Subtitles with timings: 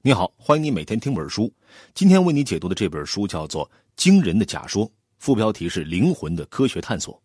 [0.00, 1.52] 你好，欢迎你每天听本书。
[1.92, 3.66] 今天为你解读的这本书叫做
[3.96, 4.86] 《惊人的假说》，
[5.18, 7.20] 副标题是“灵魂的科学探索”。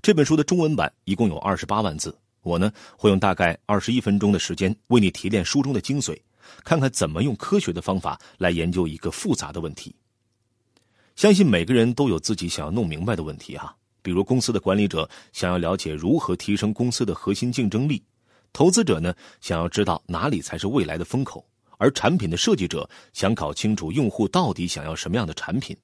[0.00, 6.16] 这本书的中文版一共有二十八万字，我呢会用大概二十一分钟的时间为你提炼书中的精髓，
[6.62, 9.92] 看看怎么用科学的方法来研究一个复杂的问题。
[11.16, 18.00] 相信每个人都有自己想要弄明白的问题哈，比如公司的管理者想要了解如何提升公司的核心竞争力，
[18.52, 21.44] 投资者呢想要知道哪里才是未来的风口。
[21.78, 25.76] 而产品的设计者想搞清楚用户到底想要什么样的产品，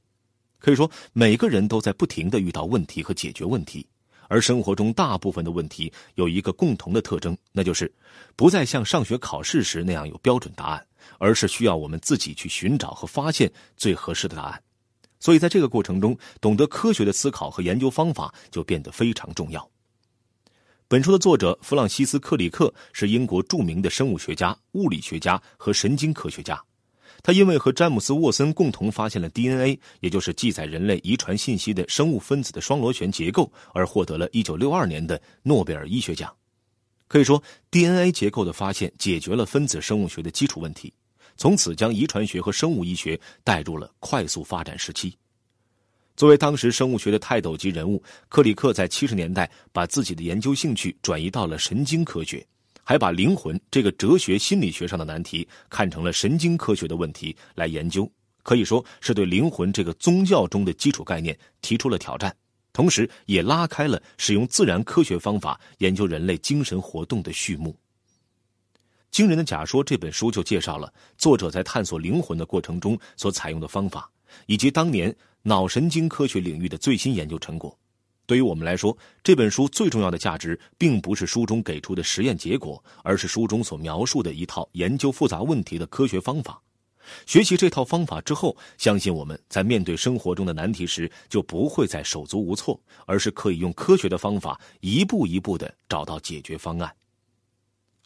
[0.59, 3.87] 可以说每个人都在不停的遇到问题和解决问题，
[4.29, 7.91] 而生活中大部分的问题有一个共同的特征，那就是
[8.37, 10.87] 不再像上学考试时那样有标准答案，
[11.19, 14.62] 而是需要我们自己去寻找和发现最合适的答案。
[15.20, 19.70] 所以在这个过程中，懂得科学的思考和研究方法就变得非常重要。
[20.95, 26.62] 本书的作者弗朗西斯·克里克是英国著名的生物学家、物理学家和神经科学家。
[27.20, 36.33] 他因为和詹姆斯·沃森共同发现了 DNA，也就是记载人类遗传信息的生物分子的双螺旋结构，而获得了1962年的诺贝尔医学奖。
[37.09, 40.95] 可以说，DNA 结构的发现解决了分子生物学的基础问题，
[41.37, 45.12] 从此将遗传学和生物医学带入了快速发展时期。
[46.17, 52.47] 作为当时生物学的泰斗级人物，克里克在七十年代把自己的研究兴趣转移到了神经科学，
[52.84, 58.09] 还把灵魂这个哲学心理学上的难题看成了神经科学的问题来研究，
[58.45, 62.33] 可以说是对灵魂这个宗教中的基础概念提出了挑战，
[62.73, 67.73] 同时也拉开了使用自然科学方法研究人类精神活动的序幕。
[69.11, 74.09] 《惊人的假说》这本书就介绍了作者在探索灵魂的过程中所采用的方法，
[74.47, 75.12] 以及当年。
[75.47, 77.78] 脑神经科学领域的最新研究成果，
[78.25, 86.59] 对于我们来说，这本书最重要的价值，并不是书中给出的实验结果，而是书中所描述的一套研究复杂问题的科学方法。
[87.27, 96.91] 学习这套方法之后，相信我们在面对生活中的难题时，就不会再手足无措，而是可以用科学的方法一步一步的找到解决方案。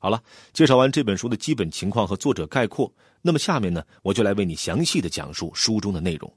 [0.01, 0.21] 好了，
[0.53, 6.29] 介绍完这本书的基本情况和作者概括，那么下面呢，我就来为你详细的讲述书中的内容。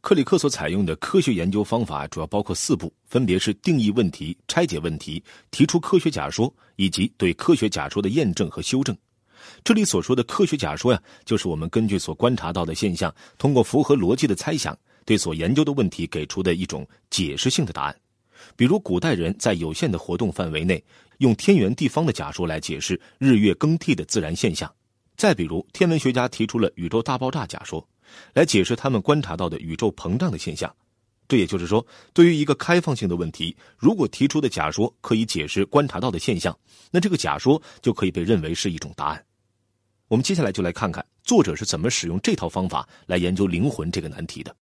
[0.00, 8.96] 克里克所采用的科学研究方法主要包括四步，分别是定义问题、拆解问题、提出科学假说，以及对科学假说的验证和修正。
[9.64, 17.96] 这里所说的科学假说呀，就是我们根据所观察到的现象，通过符合逻辑的猜想，对所研究的问题给出的一种解释性的答案。
[18.54, 20.82] 比如，古代人在有限的活动范围内，
[21.18, 24.68] 用天圆地方的假说来解释日月更替的自然现象；
[25.16, 27.86] 再比如，天文学家提出了宇宙大爆炸假说。
[28.34, 30.74] 来解释他们观察到的宇宙膨胀的现象，
[31.26, 36.58] 这也就是说，对于一个开放性的问题，如果提出的假说可以解释观察到的现象，
[36.90, 39.24] 那这个假说就可以被认为是一种答案。
[40.08, 44.56] 我们接下来就来看看作者是怎么使用这套方法来研究灵魂这个难题的。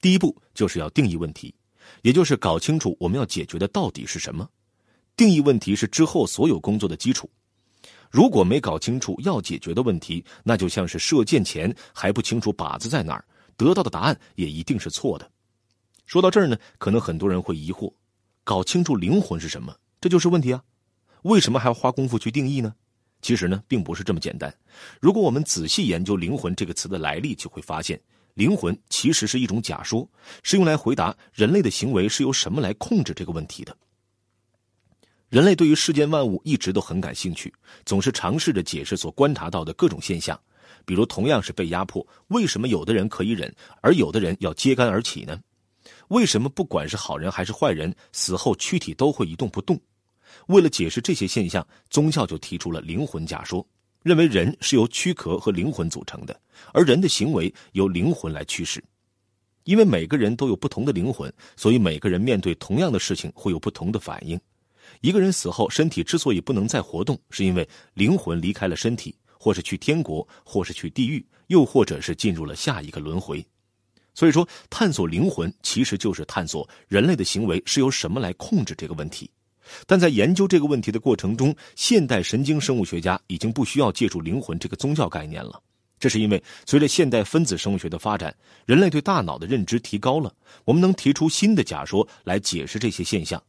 [0.00, 1.54] 第一步就是要定义问题，
[2.00, 4.48] 也就是搞清楚我们要解决的到底是什么。
[5.16, 7.28] 定义问题是之后所有工作的基础。
[8.14, 13.24] 如果没搞清楚要解决的问题，那就像是射箭前还不清楚靶子在哪儿，
[13.56, 15.28] 得到的答案也一定是错的。
[16.06, 17.92] 说到这儿呢，可能很多人会疑惑：
[18.44, 20.62] 搞清楚灵魂是什么，这就是问题啊？
[21.22, 22.72] 为什么还要花功夫去定义呢？
[23.20, 24.54] 其实呢，并不是这么简单。
[25.00, 28.00] 如果我们仔细研究“灵魂”这个词的来历，就会发现，
[28.34, 30.08] 灵魂其实是一种假说，
[30.44, 33.76] 是用来回答人类的行为是由什么来控制这个问题的。
[35.34, 37.52] 人类对于世间万物一直都很感兴趣，
[37.84, 40.40] 总是尝试着解释所观察到的各种现象。
[40.84, 45.40] 比如，同样是被压迫，为什么有的人可以忍，而有的人要揭竿而起呢？
[46.06, 49.76] 为什么不管是好人还是坏人，死后躯体都会一动不动？
[50.46, 53.66] 为了解释这些现象，宗教就提出了灵魂假说，
[54.04, 56.40] 认为人是由躯壳和灵魂组成的，
[56.72, 58.80] 而人的行为由灵魂来驱使。
[59.64, 64.40] 因为每个人都有不同的灵魂，所以每个人面对同样的事情会有不同的反应。
[65.00, 73.44] 一个人死后，身体之所以不能再活动，是因为灵魂离开了身体，或是去天国，或是去地狱，又或者是进入了下一个轮回。
[74.14, 79.30] 所以说，探索灵魂其实就是探索人类的行为是由什么来控制这个问题。
[79.86, 85.60] 但在研究这个问题的过程中，现代神经生物学家已经不需要借助灵魂这个宗教概念了。
[85.98, 88.34] 这是因为随着现代分子生物学的发展，
[88.66, 90.32] 人类对大脑的认知提高了，
[90.64, 93.42] 我们能提出新的假说来解释这些现象。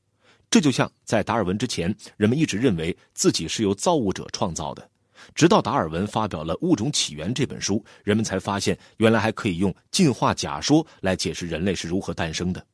[0.55, 4.89] 这就像在达尔文之前，人们一直认为自己是由造物者创造的，
[5.33, 12.65] 直到达尔文发表了《物种起源》这本书，人们才发现原来还可以用进化假说来解释人类是如何诞生的。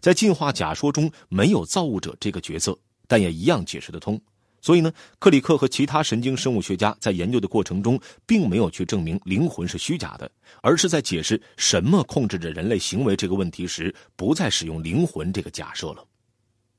[0.00, 2.76] 在进化假说中没有造物者这个角色，
[3.06, 4.20] 但也一样解释得通。
[4.60, 10.28] 所以呢，克里克和其他神经生物学家在研究的过程中，并没有去证明灵魂是虚假的，
[10.60, 16.04] 而是在解释什么控制着人类行为这个问题时，不再使用灵魂这个假设了。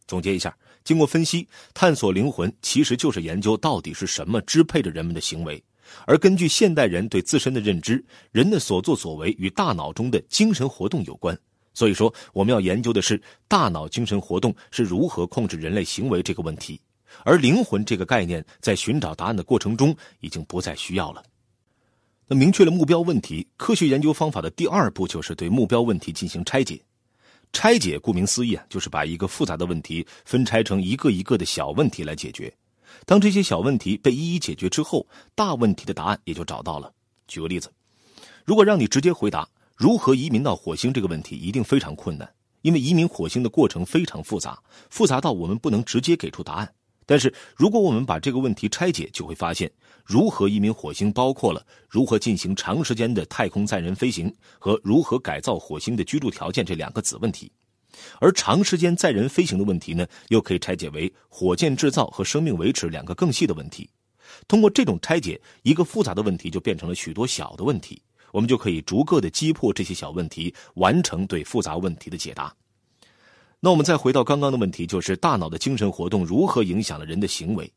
[0.07, 5.63] 总结一下，经过分析，探索灵魂其实就是研究到底是什么支配着人们的行为。
[6.05, 11.37] 而根据现代人对自身的认知，人的所作所为与大脑中的精神活动有关。
[11.73, 16.79] 所以说，我们要研究的是大脑精神活动是如何控制人类行为这个问题。
[17.23, 21.23] 而灵魂这个概念，在寻找答案的过程中已经不再需要了。
[22.27, 26.81] 那明确了目标问题，科学研究方法的第二步就是对目标问题进行拆解。
[27.53, 32.53] 拆解顾名思义啊，就是把一个复杂的问题分拆成一个一个的小问题来解决。
[33.05, 36.91] 当这些小问题被一一解决之后，大问题的答案也就找到了。
[37.27, 37.71] 举个例子，
[38.43, 42.29] 如果让你直接回答如何移民到火星这个问题，一定非常困难，
[42.63, 46.73] 因为移民火星的过程非常复杂，复杂到我们不能直接给出答案。
[47.05, 49.71] 但是，如果我们把这个问题拆解，就会发现，
[50.05, 57.51] 如何移民火星包括了如何进行长时间的太空载人飞行和如何改造火星的居住条件这两个子问题，
[58.19, 63.89] 而长时间载人飞行的问题呢，又可以拆解为火箭制造和生命维持两个更细的问题。
[64.47, 68.01] 通过这种拆解，一个复杂的问题就变成了许多小的问题，
[68.31, 72.53] 我们就可以逐个的击破这些小问题，完成对复杂问题的解答。
[73.65, 77.71] 那我们再回到刚刚的问题，就是大脑的精神活动如何影响了人的行为？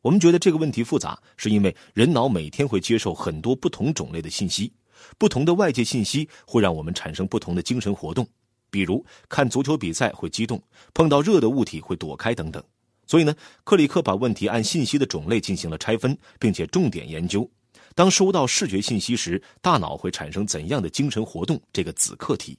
[0.00, 4.72] 我们觉得这个问题复杂，是因为人脑每天会接受很多不同种类的信息，
[5.18, 8.24] 不同的外界信息会让我们产生不同的精神活动。
[8.70, 12.62] 比如看足球比赛会激动，碰到热的物体会躲开等等。
[13.04, 13.34] 所以呢，
[13.64, 17.50] 克里克把问题按信息的种类进行了拆分，并且重点研究：
[17.96, 21.60] 当收到视觉信息时，大脑会产生怎样的精神活动？
[21.72, 22.56] 这个子课题。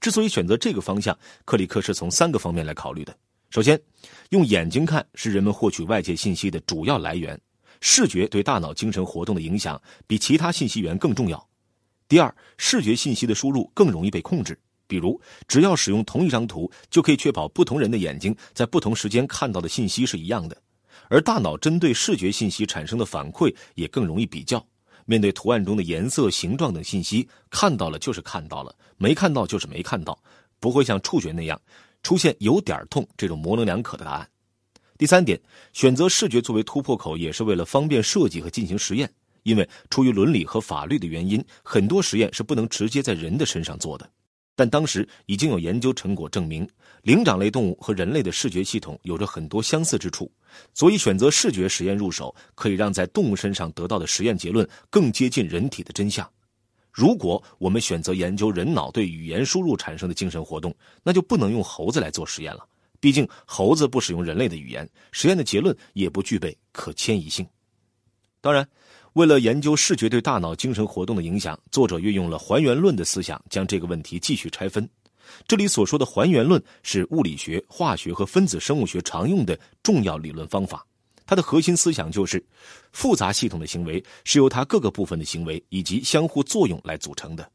[0.00, 3.16] 之所以选择这个方向，克里克是从三个方面来考虑的。
[3.50, 3.80] 首先，
[4.30, 7.40] 用眼睛看是人们获取外界信息的主要来源，
[7.80, 11.48] 视觉对大脑精神活动的影响比其他信息源更重要。
[12.08, 20.56] 第二，视觉信息的输入更容易被控制，比如只要使用同一张图，就可以确保不同人的眼睛在不同时间看到的信息是一样的，
[21.08, 24.64] 而大脑针对视觉信息产生的反馈也更容易比较。
[25.04, 30.18] 面对图案中的颜色、形状等信息，看到了就是看到了，没看到就是没看到，
[30.60, 31.60] 不会像触觉那样
[32.02, 34.28] 出现有点痛这种模棱两可的答案。
[34.98, 35.40] 第三点，
[35.72, 39.10] 选择视觉作为突破口，也是为了方便设计和进行实验。
[39.42, 44.10] 因为出于伦理和法律的原因，很多实验是不能直接在人的身上做的。
[44.56, 46.66] 但当时已经有研究成果证明，
[47.02, 50.32] 灵长类动物和人类的视觉系统有着很多相似之处，
[50.72, 56.28] 所以选择视觉实验入手，可以让在动物身上得到的实验结论更接近人体的真相。
[56.96, 62.66] 如果我们选择研究人脑对语言输入产生的精神活动，那就不能用猴子来做实验了，
[62.98, 67.46] 毕竟猴子不使用人类的语言，实验的结论也不具备可迁移性。
[68.40, 68.66] 当然。
[69.12, 74.86] 为了研究视觉对大脑精神活动的影响，作者运用了还原论的思想，将这个问题继续拆分。
[75.48, 80.86] 这里所说的还原论是物理学、化学和分子生物学常用的重要理论方法。
[81.26, 82.42] 它的核心思想就是，
[82.92, 87.50] 复杂系统的行为是由它各个部分的行为以及相互作用来组成的。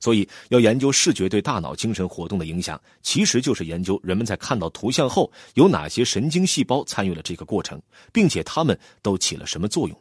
[0.00, 7.80] 所以，要研究视觉对大脑精神活动的影响，其实就是研究人们在看到图像后有哪些神经细胞参与了这个过程，
[8.12, 9.96] 并且它们都起了什么作用。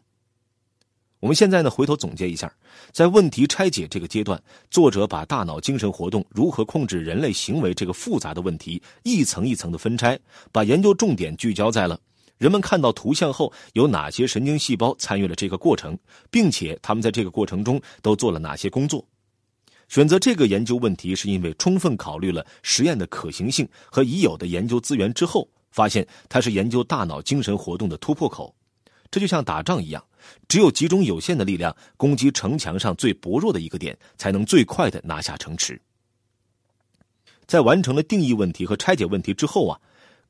[1.19, 2.51] 我们现在呢，回头总结一下，
[2.91, 4.41] 在问题拆解这个阶段，
[4.71, 10.19] 作者把大脑精神活动如何控制人类行为这个复杂的问题一层一层的分拆，
[10.51, 11.99] 把研究重点聚焦在了
[12.41, 15.95] 人们看到图像后有哪些神经细胞参与了这个过程，
[16.31, 19.05] 并且他们在这个过程中都做了哪些工作。
[19.87, 28.55] 选择这个研究问题，是因为充分考虑了实验的可行性和已有的研究资源之后，发现它是研究大脑精神活动的突破口。
[29.11, 30.03] 这就像打仗一样，
[30.47, 35.79] 只有集中有限的力量攻击城墙上最薄弱的一个点，才能最快的拿下城池。
[37.45, 39.79] 在完成了定义问题和拆解问题之后啊，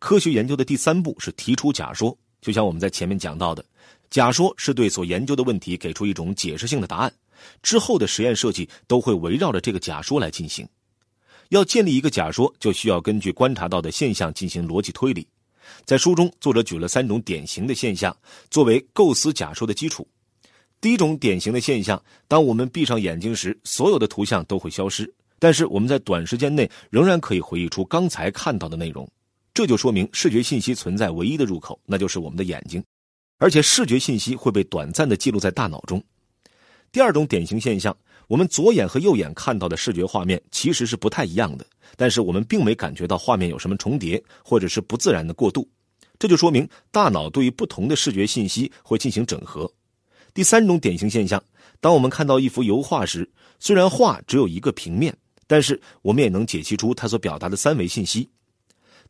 [0.01, 2.17] 科学研究的第三步是提出假说。
[2.41, 3.63] 就像我们在前面讲到的，
[4.09, 7.13] 假说是对所研究的问题给出一种解释性的答案，
[7.61, 10.67] 之后的实验设计都会围绕着这个假说来进行。
[11.49, 15.27] 要建立一个假说，就需要根据观察到的现象进行逻辑推理。
[15.85, 18.15] 在书中，作者举了三种典型的现象
[18.49, 20.07] 作为构思假说的基础。
[20.81, 29.07] 第一种典型的现象，当我们闭上眼睛时，所有的图像都会消失，但是我们在短时间内仍然可以回忆出刚才看到的内容。
[29.53, 32.83] 这就说明视觉信息存在唯一的入口，那就是我们的眼睛，
[33.37, 36.01] 而且视觉信息会被短暂的记录在大脑中。
[36.91, 37.95] 第二种典型现象，
[38.27, 41.65] 我们左眼和右眼看到的视觉画面其实是不太一样的。
[41.97, 45.67] 但是我们并没感觉到画面有什么重叠，或者是不自然的过渡，
[46.17, 49.69] 这就说明大脑对于不同的视觉信息会进行整合。
[50.33, 51.43] 第三种典型现象，
[51.81, 53.29] 当我们看到一幅油画时，
[53.59, 55.13] 虽然画只有一个平面，
[55.45, 58.29] 但是我们也能解析出它所表达的三维信息。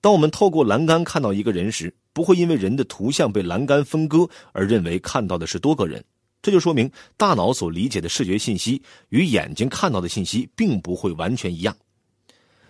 [0.01, 6.03] 当我们透过栏杆看到一个人时，不会因为人的图像被栏杆分割而认为看到的是多个人。
[6.41, 11.77] 这就说明大脑所理解的视觉信息与眼睛看到的信息并不会完全一样。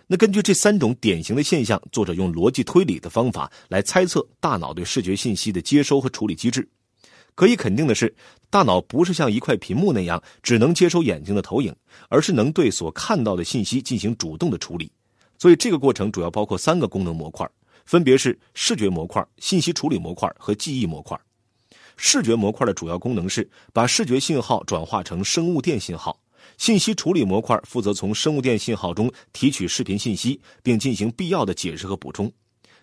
[0.06, 6.68] 那根据这三种典型的现象，作者用逻辑推理的方法来猜测大脑对视觉信息的接收和处理机制。
[7.34, 8.14] 可以肯定的是，
[8.50, 11.74] 大脑不是像一块屏幕那样只能接收眼睛的投影，
[12.10, 14.92] 而是能对所看到的信息进行主动的处理。
[15.42, 17.44] 所以，这个过程主要包括三个功能模块，
[17.84, 21.20] 分别是视觉模块、信息处理模块和记忆模块。
[21.96, 26.16] 视觉模块的主要功能是把视觉信号转化成生物电信号，
[26.58, 32.30] 信息处理模块负责从生物电信号中提取视频信息，并进行必要的解释和补充。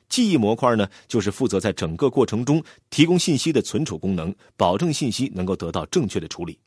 [0.10, 6.60] 记忆模块呢，就是负责在整个过程中提供信息的存储功能，保证信息能够得到正确的处理。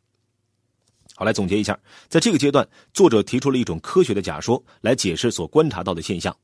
[1.14, 1.78] 好，来总结一下，
[2.09, 6.35] 在这个阶段，作者提出了一种科学的假说来解释所观察到的现象。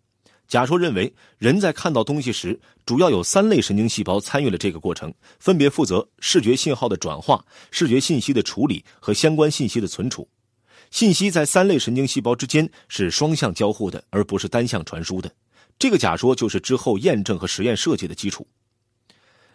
[0.46, 10.26] 假说认为，人在看到东西时，主要有三类神经细胞参与了这个过程，分别负责视觉信号的转化、视觉信息的处理和相关信息的存储。
[10.90, 15.30] 信息在三类神经细胞之间是双向交互的，而不是单向传输的。
[15.78, 18.46] 这个假说就是之后验证和实验设计的基础。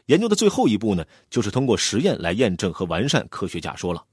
[0.05, 4.03] 研究的最后一步呢，就是通过实验来验证和完善科学假说了。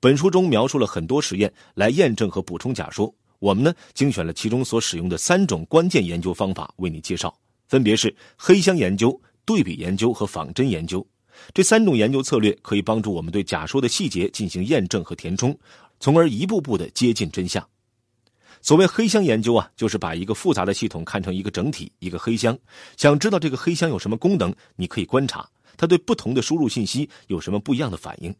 [0.00, 7.34] 本书中描述了很多实验来验证和补充假说，我们呢精选了其中所使用的三种关键研究方法为你介绍，
[7.68, 11.06] 分别是黑箱研究、对比研究和仿真研究。
[11.52, 15.58] 这三种研究策略可以帮助我们对假说的细节进行验证和填充，
[15.98, 17.66] 从而一步步的接近真相。
[18.62, 22.56] 所谓黑箱研究啊，就是把一个复杂的系统看成一个整体，一个黑箱。
[22.96, 28.34] 想知道这个黑箱有什么功能，你可以观察它对不同的输入信息有什么不一样的反应。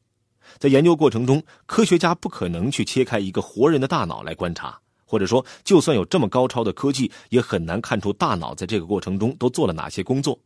[0.58, 10.38] 在研究过程中，科学家不可能去切开一个活人的大脑来观察，或者说，就算有这么高超的科技，也很难看出大脑在这个过程中都做了哪些工作。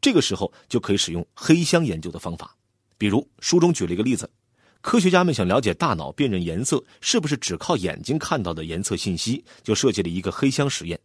[0.00, 2.54] 这个时候就可以使用黑箱研究的方法，
[2.96, 4.28] 比如书中举了一个例子。
[4.80, 11.00] 科学家们想了解大脑辨认颜色是不是只靠眼睛看到的颜色信息，就设计了一个黑箱实验。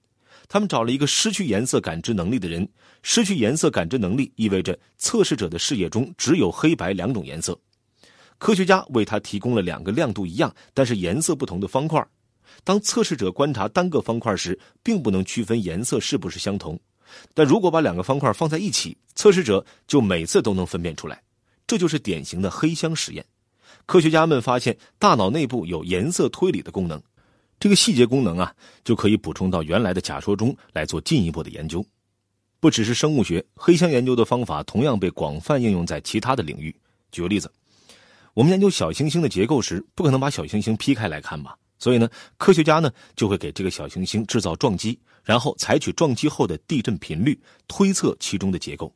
[0.49, 2.67] 他们找了一个失去颜色感知能力的人，
[3.03, 7.57] 失去颜色感知能力意味着测试者的视野中只有黑白两种颜色。
[8.39, 12.03] 科学家为他提供了两个亮度一样但是颜色不同的方块。
[12.63, 16.79] 当测试者观察单个方块时，并不能区分颜色是不是相同，
[17.33, 21.21] 但如果把两个方块放在一起，测试者就每次都能分辨出来。
[21.67, 23.23] 这就是典型的黑箱实验。
[23.85, 26.99] 科学家们发现，大脑内部有颜色推理的功能，
[27.59, 28.53] 这个细节功能啊，
[28.83, 31.85] 就可以补充到原来的假说中来做进一步的研究。
[32.59, 36.75] 不只是生物学，黑箱研究的方法同样被广泛应用在其他的领域。
[37.11, 37.51] 举个例子，
[38.39, 41.57] 我们研究小行星的结构时，不可能把小行星劈开来看吧？
[41.77, 48.95] 所以呢，科学家呢就会给这个小行星制造撞击，然后采取撞击后的地震频率，推测其中的结构。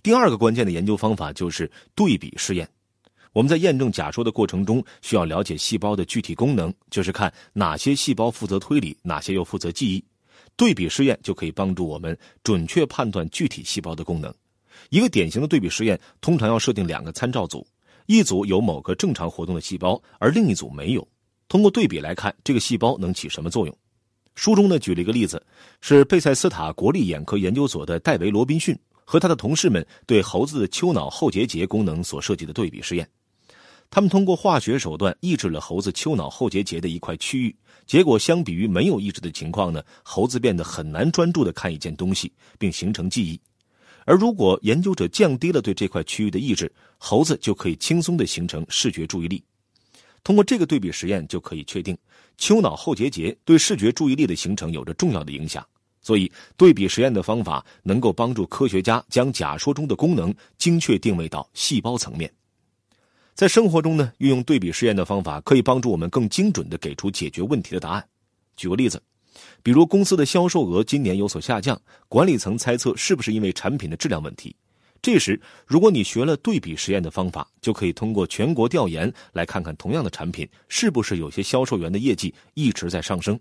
[0.00, 2.68] 第二个关键的研究方法就是对比试验。
[3.32, 10.04] 我们在验证假说的过程中，需要了解细胞的具体功能，就是看哪些细胞负责推理，哪些又负责记忆。
[10.54, 14.32] 对比试验就可以帮助我们准确判断具体细胞的功能。
[14.90, 17.66] 一个典型的对比实验通常要设定两个参照组，
[18.10, 21.08] 一组有某个正常活动的细胞，而另一组没有。
[21.46, 23.76] 通过对比来看，这个细胞能起什么作用？
[24.34, 25.40] 书中呢举了一个例子，
[25.80, 33.08] 是贝塞斯塔国立眼科研究所的戴维·罗宾逊和他的同事们对猴子的丘脑后结节功能所设计的对比实验。
[33.90, 43.40] 他们通过化学手段抑制了猴子丘脑后结节的一块区域，结果相比于没有抑制的情况呢，猴子变得很难专注的看一件东西，并形成记忆。
[44.10, 49.40] 而如果研究者降低了对这块区域的抑制，猴子就可以轻松的形成视觉注意力。
[50.24, 51.96] 通过这个对比实验，就可以确定
[52.36, 55.64] 丘脑后结节对视觉注意力的形成有着重要的影响。
[56.02, 62.28] 所以，对比实验的方法能够帮助科学家将假说中的功能精确定位到细胞层面。
[63.36, 68.04] 在生活中呢，运用对比实验的方法可以帮助我们更精准的给出解决问题的答案。
[68.56, 69.00] 举个例子，
[69.62, 74.54] 比如公司的销售额今年有所下降，管理层猜测是不是因为产品的质量问题。
[75.02, 83.38] 这时，如果你学了对比实验的方法，就可以通过全国调研来看看同样的产品是不是有些销售员的业绩一直在上升。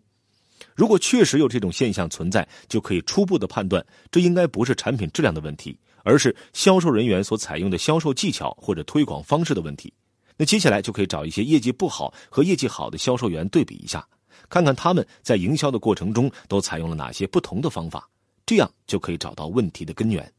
[0.75, 5.77] 如果确实有这种现象存在，就可以初步的判断这应该不是产品质量的问题。
[6.03, 9.93] 而是销售人员所采用的销售技巧或者推广方式的问题。
[10.37, 14.07] 那接下来就可以找一些业绩不好和业绩好的销售员对比一下，
[14.49, 18.09] 看看他们在营销的过程中都采用了哪些不同的方法。
[18.45, 20.33] 这样就可以找到问题的根源。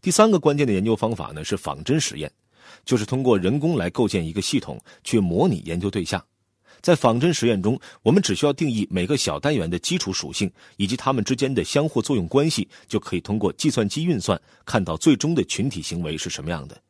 [0.00, 2.28] 第三个关键的研究方法呢是仿真实验，
[2.84, 6.20] 就是通过人工来构建一个系统去模拟研究对象。
[6.80, 16.82] 在仿真实验中，我们只需要定义每个小单元的基础属性以及它们之间的相互作用关系，就可以通过计算机运算看到最终的群体行为是什么样的。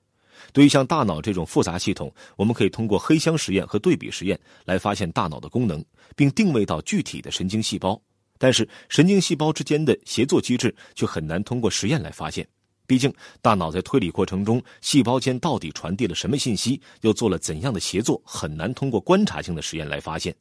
[0.53, 5.85] 对于像大脑这种复杂系统，我们可以通过黑箱实验和对比实验来发现大脑的功能，
[6.17, 8.01] 并定位到具体的神经细胞。
[8.39, 12.47] 但是，神经细胞之间的协作机制却很难通过实验来发现。
[12.85, 20.35] 毕竟，大脑在推理过程中，细胞间到底传递了什么信息，又做了怎样的协作，很难通过观察性的实验来发现。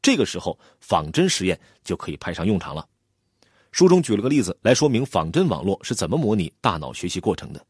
[0.00, 2.86] 这个时候，仿真实验就可以派上用场了。
[3.72, 7.66] 书中举了个例子来说明仿真网络是怎么模拟大脑学习过程的。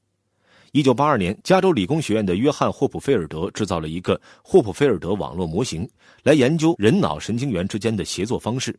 [0.72, 5.88] 一九八二年，加州理工学院的约翰霍普菲尔德制造了一个霍普菲尔德网络模型，
[6.22, 8.78] 来研究人脑神经元之间的协作方式。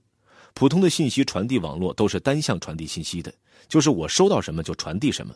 [0.53, 3.33] 普通的信息传递网络都是单向传递信息的，
[3.67, 5.33] 就是我收到什么就传递什么。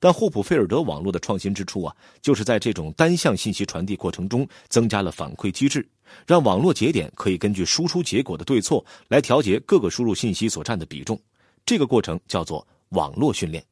[0.00, 5.86] 但霍普菲尔德网络的创新之处啊，就是在这种单向信息传递过程中增加了反馈机制，
[6.26, 11.20] 让网络节点可以根据输出结果的对错来调节各个输入信息所占的比重。
[11.66, 13.62] 这个过程叫做网络训练。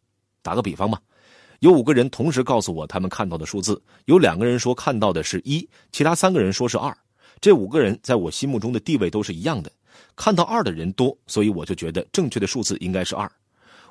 [0.42, 0.98] 打个比方吧，
[1.60, 6.96] 有五个人同时告诉我他们看到的数字，有两个人说看到的是一，其他三个人说是二。
[7.38, 9.70] 这五个人在我心目中的地位都是一样的，
[10.16, 13.30] 看到二的人多，所以我就觉得正确的数字应该是二。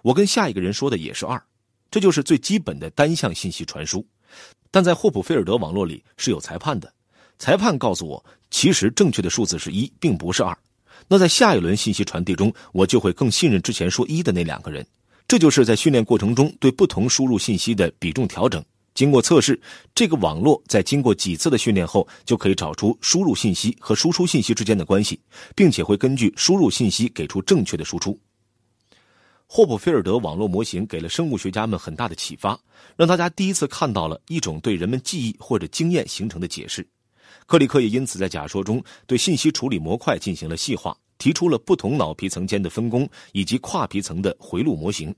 [0.02, 1.40] 我跟下一个人说的也是二。
[1.92, 4.04] 这就是最基本的单向信息传输，
[4.72, 6.92] 但在霍普菲尔德网络里是有裁判的，
[7.38, 10.58] 裁判告诉我，其实正确的数字是一，并不是二。
[11.08, 14.84] 那在下一轮信息传递中，我就会更信任之前说一的那两个人。
[15.29, 18.65] 这就是在训练过程中对不同输入信息的比重调整。
[18.95, 19.62] 经过测试，
[19.93, 25.19] 这个网络在经过几次的训练后，就可以找出输入信息和输出信息之间的关系，
[25.55, 28.19] 并且会根据输入信息给出正确的输出。
[29.45, 32.59] 霍普菲尔德网络模型给了生物学家们很大的启发，
[32.98, 36.83] 让大家第一次看到了一种对人们记忆或者经验形成的解释。
[37.45, 45.14] 克里克也因此在假说中对信息处理模块进行了细化，提出了不同脑皮层间的分工以及跨皮层的回路模型。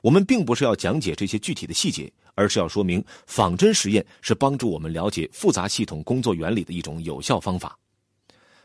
[0.00, 7.76] 我们并不是要讲解这些具体的细节，而是要说明仿真实验是帮助我们了解复杂系统工作原理的一种有效方法。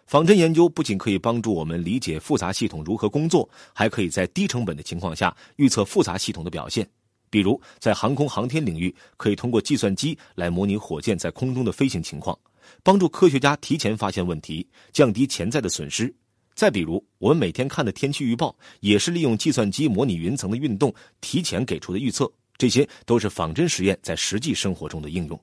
[0.06, 6.88] 仿真研究不仅可以帮助我们理解复杂系统如何工作，还可以在低成本的情况下预测复杂系统的表现。
[7.30, 12.38] 比如，在航空航天领域，可以通过计算机来模拟火箭在空中的飞行情况，
[12.84, 16.14] 帮助科学家提前发现问题，降低潜在的损失。
[16.56, 22.32] 再比如，我们每天看的天气预报，也是利用计算机模拟云层的运动，提前给出的预测。
[22.58, 25.40] 这些都是仿真实验在实际生活中的应用。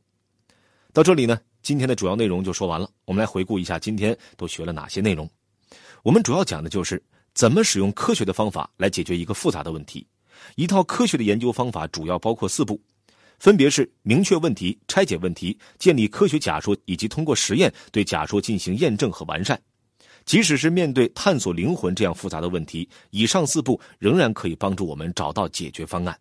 [0.93, 1.39] 到这里呢。
[1.61, 5.29] 今天的主要内容就说完了，我们来回顾一下今天都学了哪些内容。
[6.05, 7.03] 我们主要讲的就是
[7.35, 10.07] 怎么使用科学的方法来解决一个复杂的问题。
[10.55, 12.81] 一套科学的研究方法主要包括四步，
[13.41, 19.61] 分别是明确问题、拆解问题、建立科学假说，以及通过实验对假说进行验证和完善。
[20.29, 26.15] 即使是面对探索灵魂这样复杂的问题，以上四步仍然可以帮助我们找到解决方案。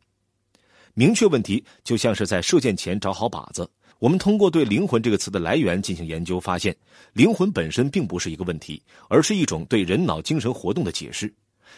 [0.94, 3.70] 明确问题就像是在射箭前找好靶子。
[4.00, 6.74] 我们通过对“灵魂”这个词的来源进行研究，发现
[7.12, 11.34] 灵魂本身并不是一个问题，而是一种对人脑精神活动的解释。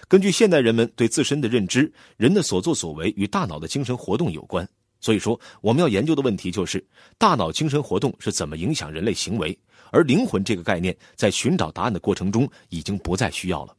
[0.08, 4.70] 根据现代人们对自身的认知，人的所作所为与大脑的精神活动有关。
[5.00, 6.86] 所以说，我们要研究的问题就是
[7.18, 9.58] 大脑精神活动是怎么影响人类行为。
[9.92, 13.76] 而灵魂这个概念在寻找答案的过程中已经不再需要了。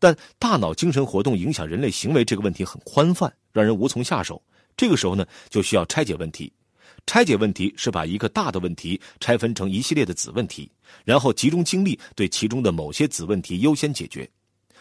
[0.00, 4.42] 但大脑精神活动影响人类行为这个问题很宽泛，让人无从下手。
[4.76, 6.52] 这个时候呢，就需要拆解问题。
[7.06, 10.70] 拆解问题是把一个大的问题拆分成一系列的子问题，
[11.04, 14.28] 然后集中精力对其中的某些子问题优先解决。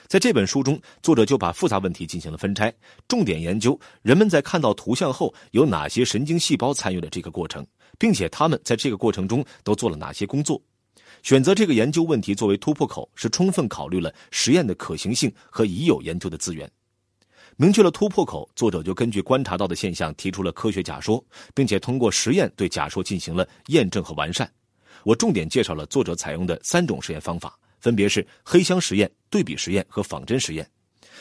[0.08, 2.74] 在这本书中，作者就把复杂问题进行了分拆，
[3.10, 7.66] 重点研究人们在看到图像后有哪些神经细胞参与了这个过程，
[8.00, 10.62] 并且他们在这个过程中都做了哪些工作。
[11.24, 16.70] 选择这个研究问题作为突破口，是充分考虑了实验的可行性和已有研究的资源。
[17.58, 21.22] 明确了突破口，作者就根据观察到的现象提出了科学假说，
[21.54, 24.50] 并且通过实验对假说进行了验证和完善。
[25.04, 30.70] 我重点介绍了作者采用的三种实验方法，分别是黑箱实验、对比实验和仿真实验。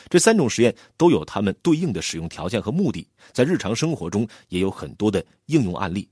[0.08, 6.08] 这三种实验都有它们对应的使用条件和目的，在日常生活中也有很多的应用案例。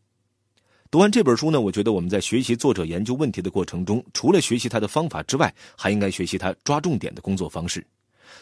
[0.90, 7.84] 读完这本书呢，我觉得我们在学习作者研究问题的过程中，除了学习他的方法之外，还应该学习他抓重点的工作方式。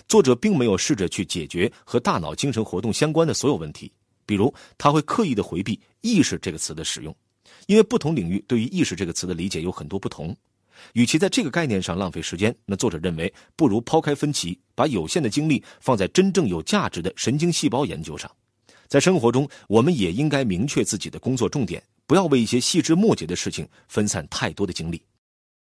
[0.07, 3.91] 作者并没有试着去解决和大脑精神活动相关的所有问题，
[4.27, 7.15] 比如他会刻意的回避“意识”这个词的使用，
[7.67, 10.35] 因为不同领域对于“意识”这个词的理解有很多不同。
[10.95, 18.31] 与其在这个概念上浪费时间，那作者认为不如抛开分歧，把有限的精力放在真正有价值的神经细胞研究上。
[18.89, 25.03] 在生活中，我们也应该明确自己的工作重点，不要为一些细枝末节的事情分散太多的精力。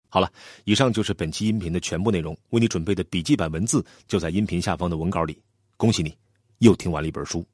[0.09, 0.31] 好了，
[0.63, 2.35] 以上就是本期音频的全部内容。
[2.49, 5.39] 为你准备的笔记版文字就在音频下方的文稿里。
[5.77, 6.17] 恭喜你，
[6.57, 7.45] 又听完了一本书。